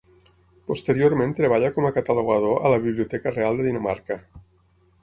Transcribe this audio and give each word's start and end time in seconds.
Posteriorment 0.69 1.35
treballa 1.41 1.71
com 1.75 1.89
a 1.91 1.93
catalogador 1.99 2.59
a 2.63 2.73
la 2.77 2.81
Biblioteca 2.89 3.39
Real 3.39 3.63
de 3.63 3.71
Dinamarca. 3.71 4.21